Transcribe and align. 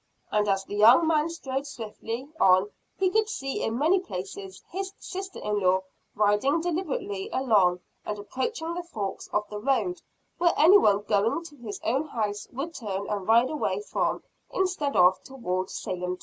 And, 0.31 0.47
as 0.49 0.63
the 0.65 0.73
young 0.77 1.05
man 1.05 1.29
strode 1.29 1.67
swiftly, 1.67 2.27
on 2.39 2.71
he 2.97 3.11
could 3.11 3.29
see 3.29 3.61
in 3.61 3.77
many 3.77 3.99
places 3.99 4.63
his 4.69 4.91
sister 4.97 5.37
in 5.37 5.59
law, 5.59 5.81
riding 6.15 6.59
deliberately 6.59 7.29
along, 7.31 7.81
and 8.03 8.17
approaching 8.17 8.73
the 8.73 8.81
forks 8.81 9.27
of 9.31 9.47
the 9.51 9.59
road, 9.59 10.01
where 10.39 10.53
anyone 10.57 11.03
going 11.03 11.43
to 11.43 11.55
his 11.57 11.79
own 11.83 12.07
house, 12.07 12.47
would 12.51 12.73
turn 12.73 13.05
and 13.09 13.27
ride 13.27 13.51
away 13.51 13.79
from, 13.81 14.23
instead 14.51 14.95
of 14.95 15.21
toward 15.23 15.69
Salem. 15.69 16.17